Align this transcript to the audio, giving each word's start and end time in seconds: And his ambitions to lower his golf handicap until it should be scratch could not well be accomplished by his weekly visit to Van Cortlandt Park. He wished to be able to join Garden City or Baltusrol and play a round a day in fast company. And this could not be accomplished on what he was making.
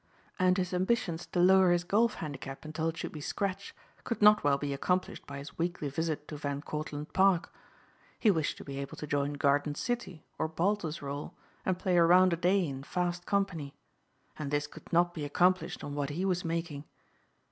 And 0.39 0.57
his 0.57 0.73
ambitions 0.73 1.27
to 1.27 1.39
lower 1.39 1.69
his 1.69 1.83
golf 1.83 2.15
handicap 2.15 2.65
until 2.65 2.89
it 2.89 2.97
should 2.97 3.11
be 3.11 3.21
scratch 3.21 3.75
could 4.03 4.19
not 4.19 4.43
well 4.43 4.57
be 4.57 4.73
accomplished 4.73 5.27
by 5.27 5.37
his 5.37 5.59
weekly 5.59 5.89
visit 5.89 6.27
to 6.29 6.37
Van 6.37 6.63
Cortlandt 6.63 7.13
Park. 7.13 7.53
He 8.17 8.31
wished 8.31 8.57
to 8.57 8.63
be 8.63 8.79
able 8.79 8.97
to 8.97 9.05
join 9.05 9.33
Garden 9.33 9.75
City 9.75 10.25
or 10.39 10.49
Baltusrol 10.49 11.35
and 11.67 11.77
play 11.77 11.97
a 11.97 12.03
round 12.03 12.33
a 12.33 12.35
day 12.35 12.65
in 12.67 12.81
fast 12.81 13.27
company. 13.27 13.75
And 14.39 14.49
this 14.49 14.65
could 14.65 14.91
not 14.91 15.13
be 15.13 15.23
accomplished 15.23 15.83
on 15.83 15.93
what 15.93 16.09
he 16.09 16.25
was 16.25 16.43
making. 16.43 16.85